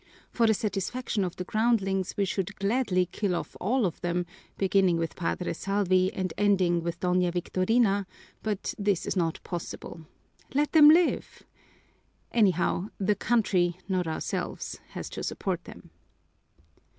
For 0.31 0.47
the 0.47 0.55
satisfaction 0.55 1.23
of 1.23 1.35
the 1.35 1.43
groundlings 1.43 2.15
we 2.17 2.25
should 2.25 2.55
gladly 2.55 3.05
kill 3.05 3.35
off 3.35 3.55
all 3.61 3.85
of 3.85 4.01
them, 4.01 4.25
beginning 4.57 4.97
with 4.97 5.15
Padre 5.15 5.53
Salvi 5.53 6.11
and 6.13 6.33
ending 6.39 6.81
with 6.81 6.99
Doña 6.99 7.31
Victorina, 7.31 8.07
but 8.41 8.73
this 8.79 9.05
is 9.05 9.15
not 9.15 9.39
possible. 9.43 10.07
Let 10.55 10.71
them 10.71 10.89
live! 10.89 11.43
Anyhow, 12.31 12.87
the 12.97 13.13
country, 13.13 13.77
not 13.87 14.07
ourselves, 14.07 14.79
has 14.93 15.07
to 15.11 15.21
support 15.21 15.65
them. 15.65 15.91